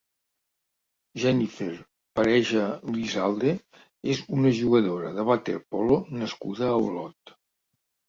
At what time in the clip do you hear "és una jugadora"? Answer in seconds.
4.17-5.15